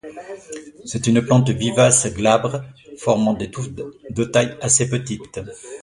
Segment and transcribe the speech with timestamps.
[0.83, 2.63] C'est une plante vivace glabre,
[2.97, 5.39] formant des touffes de taille assez petite.